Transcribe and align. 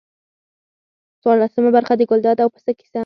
څوارلسمه 1.21 1.69
برخه 1.75 1.93
د 1.97 2.01
ګلداد 2.09 2.37
او 2.43 2.49
پسه 2.53 2.71
کیسه. 2.79 2.99